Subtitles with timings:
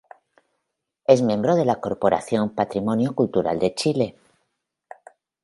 [1.05, 4.15] Es miembro de La Corporación Patrimonio Cultural de Chile.